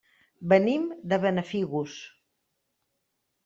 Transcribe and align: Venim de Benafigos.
Venim 0.53 0.87
de 1.11 1.21
Benafigos. 1.27 2.01